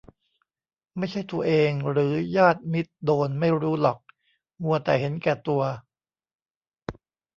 [0.97, 3.99] ไม่ใช่ตัวเองหรือญาติมิตรโดนไม่รู้หรอก
[4.63, 5.61] มัวแต่เห็นแก่ตัว